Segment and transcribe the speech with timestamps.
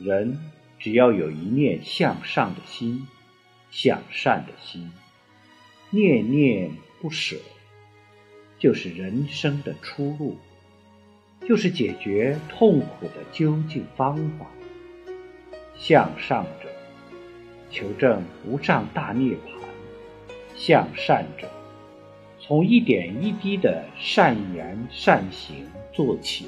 [0.00, 0.38] 人
[0.78, 3.06] 只要有一念向上的心，
[3.70, 4.90] 向善的心，
[5.90, 6.70] 念念
[7.02, 7.36] 不舍，
[8.58, 10.38] 就是人生的出路，
[11.46, 14.46] 就是解决痛苦的究竟方法。
[15.76, 16.68] 向上者
[17.70, 19.60] 求证无上大涅槃，
[20.56, 21.46] 向善者
[22.38, 26.46] 从一点一滴的善言善行做起。